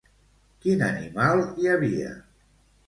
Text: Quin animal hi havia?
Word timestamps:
Quin 0.63 0.81
animal 0.87 1.45
hi 1.47 1.71
havia? 1.75 2.19